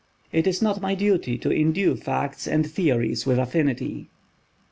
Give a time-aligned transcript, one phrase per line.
[0.31, 4.07] It is not my duty to indue facts and theories with affinity.